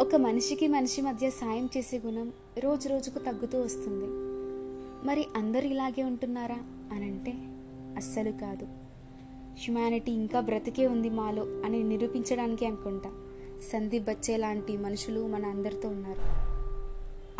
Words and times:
ఒక 0.00 0.16
మనిషికి 0.16 0.68
మనిషి 0.68 1.02
మధ్య 1.02 1.30
సాయం 1.30 1.68
చేసే 1.76 2.00
గుణం 2.06 2.32
రోజు 2.58 2.88
రోజుకు 2.88 3.18
తగ్గుతూ 3.18 3.60
వస్తుంది. 3.60 4.04
మరి 5.06 5.26
అందరు 5.36 5.66
ఇలాగే 5.66 6.02
ఉంటున్నారా? 6.02 6.56
అనంటే 6.92 7.32
అస్సలు 7.96 8.32
కాదు. 8.32 8.64
హ్యుమానిటీ 9.58 10.12
ఇంకా 10.12 10.40
బ్రతికే 10.40 10.86
ఉంది 10.86 11.10
మాలో 11.10 11.42
అని 11.42 11.82
నిరూపించడానికి 11.82 12.66
అనుకుంటా. 12.66 13.10
సందీప్ 13.72 14.04
బచ్చే 14.04 14.36
లాంటి 14.36 14.76
మనుషులు 14.76 15.26
మన 15.26 15.46
అందరితో 15.46 15.88
ఉన్నారు. 15.88 16.20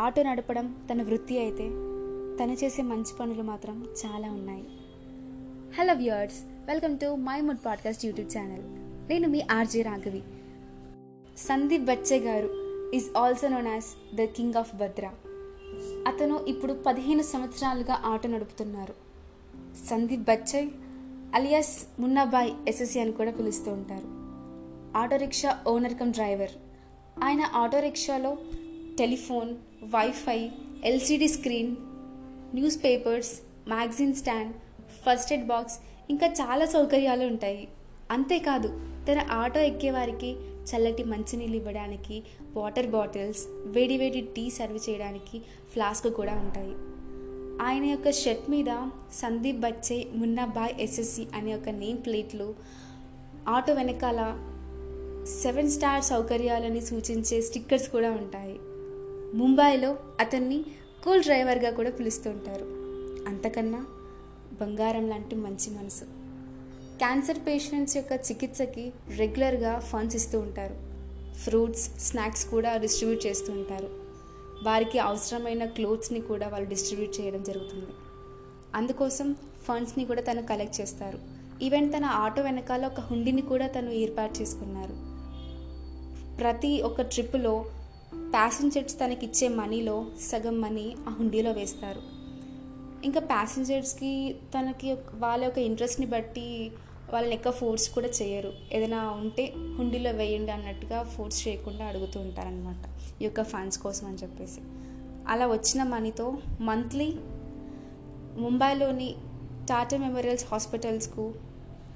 ఆటో 0.00 0.22
నడపడం 0.22 0.74
తన 0.92 1.02
వృత్తి 1.02 1.38
అయితే 1.38 1.68
తను 2.36 2.56
చేసే 2.64 2.82
మంచి 2.82 3.16
పనులు 3.20 3.42
మాత్రం 3.42 3.86
చాలా 4.06 4.30
ఉన్నాయి. 4.30 4.64
Hello 5.78 5.94
viewers 5.94 6.68
welcome 6.68 6.98
to 6.98 7.14
my 7.14 7.40
mood 7.40 7.66
podcast 7.66 8.06
YouTube 8.06 8.38
channel. 8.38 8.62
నేను 9.08 9.28
మీ 9.28 9.42
ఆర్జే 9.50 9.82
రాఘవి. 9.82 10.22
సందీప్ 11.38 11.84
బచ్చే 11.84 12.18
గారు 12.18 12.48
is 12.94 13.16
also 13.16 13.48
known 13.48 13.66
as 13.66 14.16
the 14.16 14.24
king 14.24 14.54
of 14.54 14.74
Bhadra. 14.74 15.12
అతను 16.08 16.44
ఇప్పుడు 16.48 16.72
పదిహేను 16.72 17.22
సంవత్సరాలుగా 17.22 18.00
ఆట 18.04 18.26
నడుపుతున్నారు. 18.26 18.94
సందీప్ 19.90 20.22
బచ్చయ్ 20.22 20.70
అలియాస్ 21.34 22.00
మున్నాబాయ్ 22.00 22.52
ఎస్ఎస్సి 22.68 23.00
అని 23.00 23.12
కూడా 23.12 23.30
పిలుస్తూ 23.30 23.72
ఉంటారు. 23.72 24.24
Auto 24.98 25.16
rickshaw 25.16 25.60
owner 25.66 25.94
cum 25.94 26.12
driver 26.12 26.50
ఆయన 27.22 27.40
ఆటో 27.54 27.78
రిక్షాలో 27.78 28.36
telephone 28.98 29.54
wifi 29.84 30.50
LCD 30.84 31.28
screen 31.28 31.76
news 32.54 32.84
papers 32.84 33.40
magazine 33.68 34.14
stand 34.14 34.54
first 34.88 35.32
aid 35.32 35.48
box 35.48 35.78
ఇంకా 36.10 36.26
చాలా 36.26 36.66
సౌకర్యాలు 36.66 37.24
ఉంటాయి. 37.24 37.68
అంతేకాదు 38.10 38.93
తన 39.08 39.26
ఆటో 39.30 39.60
ఎక్కేవారికి 39.60 40.36
చల్లటి 40.64 41.04
మంచినీళ్ళు 41.04 41.56
ఇవ్వడానికి 41.56 42.22
వాటర్ 42.54 42.86
బాటిల్స్ 42.86 43.46
వేడి 43.64 43.96
వేడి 43.96 44.20
టీ 44.20 44.50
సర్వ్ 44.50 44.90
చేయడానికి 44.90 45.38
ఫ్లాస్క్ 45.72 46.14
కూడా 46.14 46.32
ఉంటాయి. 46.32 46.74
ఆయన 47.62 47.84
యొక్క 47.84 48.10
షర్ట్ 48.10 48.50
మీద 48.50 48.88
సందీప్ 49.12 49.60
బచ్చే 49.60 50.06
మున్నాబాయ్ 50.14 50.74
ఎస్ఎస్సి 50.80 51.26
అనే 51.34 51.54
ఒక 51.54 51.68
నేమ్ 51.68 51.98
ప్లేట్లు 51.98 52.54
ఆటో 53.48 53.72
వెనకాల 53.72 54.20
సెవెన్ 55.42 55.70
స్టార్ 55.70 56.04
సౌకర్యాలని 56.04 56.80
సూచించే 56.80 57.40
స్టిక్కర్స్ 57.40 57.88
కూడా 57.88 58.10
ఉంటాయి. 58.10 58.58
ముంబైలో 59.36 59.96
అతన్ని 60.20 60.64
కూల్ 61.04 61.22
డ్రైవర్గా 61.22 61.70
కూడా 61.70 61.90
పిలుస్తుంటారు. 61.90 62.64
అంతకన్నా 63.28 63.86
బంగారం 64.60 65.08
లాంటి 65.08 65.36
మంచి 65.36 65.70
మనసు. 65.70 66.23
క్యాన్సర్ 66.98 67.38
పేషెంట్స్ 67.38 67.96
యొక్క 67.96 68.12
చికిత్సకి 68.12 68.92
రెగ్యులర్గా 69.16 69.78
ఫండ్స్ 69.78 70.16
ఇస్తూ 70.16 70.38
ఉంటారు. 70.38 70.76
ఫ్రూట్స్ 71.34 72.00
స్నాక్స్ 72.00 72.46
కూడా 72.46 72.76
డిస్ట్రిబ్యూట్ 72.76 73.26
చేస్తూ 73.26 73.52
ఉంటారు. 73.52 73.88
వారికి 74.62 74.98
అవసరమైన 74.98 75.64
క్లోత్స్ని 75.64 76.20
కూడా 76.20 76.48
వాళ్ళు 76.48 76.68
డిస్ట్రిబ్యూట్ 76.68 77.20
చేయడం 77.20 77.42
జరుగుతుంది. 77.42 77.86
అందుకోసం 78.74 79.36
ఫండ్స్ని 79.68 80.04
కూడా 80.04 80.22
తను 80.22 80.42
కలెక్ట్ 80.42 80.80
చేస్తారు. 80.80 81.18
ఈవెన్ 81.62 81.92
తన 81.92 82.04
ఆటో 82.04 82.42
వెనకాల 82.42 82.86
ఒక 82.86 83.00
హుండీని 83.00 83.42
కూడా 83.42 83.66
తను 83.66 83.90
ఏర్పాటు 83.90 84.42
చేసుకున్నారు. 84.42 85.14
ప్రతి 86.36 86.82
ఒక్క 86.82 87.02
ట్రిప్లో 87.02 87.64
ప్యాసింజర్స్ 88.14 89.00
తనకి 89.00 89.26
ఇచ్చే 89.26 89.48
మనీలో 89.48 90.06
సగం 90.20 90.60
మనీ 90.60 90.96
ఆ 91.08 91.10
హుండీలో 91.10 91.52
వేస్తారు. 91.52 92.23
ఇంకా 93.04 93.20
ప్యాసింజర్స్కి 93.20 94.36
తనకి 94.58 94.92
వాళ్ళ 94.92 95.44
యొక్క 95.44 95.58
ఇంట్రెస్ట్ని 95.58 96.06
బట్టి 96.06 96.72
వాళ్ళని 97.12 97.34
ఎక్కువ 97.34 97.52
ఫోర్స్ 97.52 97.90
కూడా 97.90 98.06
చేయరు. 98.06 98.52
ఏదైనా 98.72 99.10
ఉంటే 99.10 99.54
హుండీలో 99.78 100.10
వేయండి 100.10 100.52
అన్నట్టుగా 100.52 101.02
ఫోర్స్ 101.02 101.48
చేయకుండా 101.48 101.84
అడుగుతూ 101.84 102.20
ఉంటారనమాట 102.20 102.84
ఈ 103.22 103.24
యొక్క 103.24 103.42
ఫండ్స్ 103.42 103.78
కోసం 103.78 104.06
అని 104.06 104.16
చెప్పేసి. 104.16 104.60
అలా 105.28 105.46
వచ్చిన 105.46 105.82
మనీతో 105.82 106.38
మంత్లీ 106.60 107.14
ముంబైలోని 108.36 109.14
టాటా 109.68 109.96
మెమోరియల్స్ 109.96 110.44
హాస్పిటల్స్కు 110.52 111.34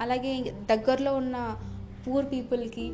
అలాగే 0.00 0.52
దగ్గరలో 0.70 1.16
ఉన్న 1.16 1.36
పూర్ 2.06 2.26
పీపుల్కి 2.32 2.90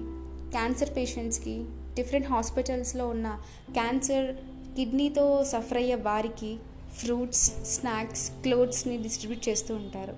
క్యాన్సర్ 0.51 0.97
పేషెంట్స్కి 0.97 1.65
డిఫరెంట్ 1.95 2.29
హాస్పిటల్స్లో 2.29 3.09
ఉన్న 3.09 3.41
క్యాన్సర్ 3.73 4.37
కిడ్నీతో 4.77 5.45
సఫర్ 5.45 5.79
అయ్యే 5.79 5.95
వారికి 5.95 6.57
ఫ్రూట్స్ 6.93 7.65
స్నాక్స్ 7.65 8.31
క్లోత్స్ని 8.31 8.97
డిస్ట్రిబ్యూట్ 8.97 9.49
చేస్తూ 9.49 9.75
ఉంటారు. 9.75 10.17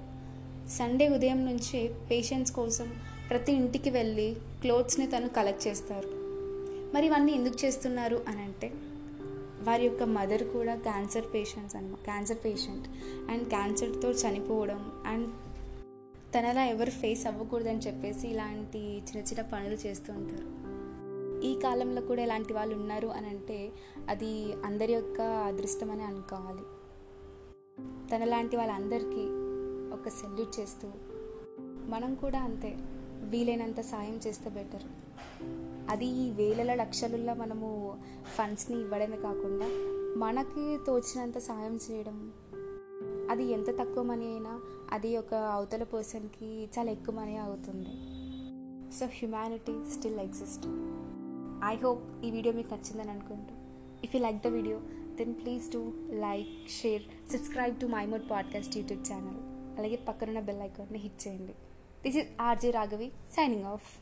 సండే 0.68 1.08
ఉదయం 1.08 1.46
నుంచే 1.46 1.94
పేషెంట్స్ 2.10 2.52
కోసం 2.52 2.92
ప్రతి 3.30 3.52
ఇంటికి 3.52 3.90
వెళ్ళి 3.90 4.36
క్లోత్స్ని 4.60 5.06
తను 5.06 5.28
కలెక్ట్ 5.28 5.66
చేస్తారు. 5.66 6.08
మరి 6.94 7.06
ఇవన్నీ 7.06 7.32
ఎందుకు 7.32 7.64
చేస్తున్నారు 7.64 8.24
అని 8.28 8.42
అంటే 8.42 8.72
వారి 9.62 9.84
యొక్క 9.84 10.02
మదర్ 10.02 10.42
కూడా 10.42 10.74
క్యాన్సర్ 10.74 11.34
పేషెంట్స్ 11.34 11.76
అనమాట 11.76 12.04
క్యాన్సర్ 12.04 12.36
పేషెంట్. 12.44 12.88
అండ్ 13.30 13.48
క్యాన్సర్తో 13.48 14.10
చనిపోవడం 14.10 14.92
అండ్ 15.06 15.28
తనలా 16.34 16.64
ఎవరు 16.64 16.90
ఫేస్ 16.90 17.26
అవ్వకూడదని 17.26 17.78
చెప్పేసి 17.78 18.28
ఇలాంటి 18.28 18.78
చిన్న 18.78 19.18
చిన్న 19.18 19.42
పనులు 19.42 19.86
చేస్తూ 19.86 20.12
ఉంటారు. 20.12 20.74
ఈ 21.44 21.60
కాలంలో 21.60 22.02
కూడా 22.02 22.22
ఇలాంటి 22.22 22.52
వాళ్ళు 22.52 22.76
ఉన్నారు 22.76 23.08
అని 23.08 23.26
అంటే 23.26 23.72
అది 24.08 24.52
అందరి 24.52 24.92
యొక్క 24.92 25.20
అదృష్టం 25.20 25.90
అని 25.90 26.02
అనుకోవాలి. 26.02 26.62
తనలాంటి 28.10 28.56
వాళ్ళందరికీ 28.56 29.28
ఒక 29.94 30.08
సెల్యూట్ 30.08 30.60
చేస్తూ 30.60 30.88
మనం 31.88 32.14
కూడా 32.14 32.40
అంతే 32.40 32.76
వీలైనంత 33.20 33.80
సాయం 33.80 34.20
చేస్తే 34.26 34.50
బెటర్. 34.50 34.82
అది 35.90 36.06
ఈ 36.06 36.30
వేల 36.30 36.74
లక్షలలో 36.74 37.34
మనము 37.34 37.98
ఫండ్స్ని 38.38 38.80
ఇవ్వడమే 38.80 39.16
కాకుండా 39.16 39.66
మనకి 40.16 40.78
తోచినంత 40.86 41.38
సాయం 41.38 41.78
చేయడం. 41.90 42.32
అది 43.30 43.44
ఎంత 43.44 43.70
తక్కువ 43.70 44.02
మనీ 44.02 44.26
అయినా 44.26 44.60
అది 44.92 45.16
ఒక 45.16 45.34
అవతల 45.34 45.82
పర్సన్కి 45.82 46.68
చాలా 46.78 46.90
ఎక్కువ 46.90 47.14
మనీ 47.14 47.36
అవుతుంది. 47.36 47.88
So 48.92 49.06
humanity 49.06 49.90
still 49.90 50.20
exist. 50.20 50.66
I 51.64 51.76
hope 51.76 52.24
ఈ 52.24 52.30
వీడియో 52.30 52.54
మీకు 52.54 52.74
నచ్చిందని 52.74 53.10
అనుకుంటూ. 53.10 53.54
If 54.04 54.16
you 54.16 54.22
like 54.22 54.42
the 54.42 54.46
video 54.46 54.80
then 55.14 55.34
please 55.34 55.72
to 55.72 55.92
like 56.10 56.70
share 56.82 57.02
subscribe 57.32 57.80
to 57.80 57.86
my 57.86 58.06
mood 58.06 58.30
podcast 58.30 58.76
YouTube 58.76 59.12
channel 59.12 59.36
అలాగే 59.78 59.96
పక్కనున్న 59.96 60.40
బెల్ 60.40 60.62
ఐకాన్ని 60.62 60.98
హిట్ 60.98 61.28
చేయండి. 61.28 61.52
This 62.02 62.16
is 62.16 62.28
RJ 62.40 62.70
Raghavi 62.70 63.08
signing 63.08 63.64
off 63.64 63.98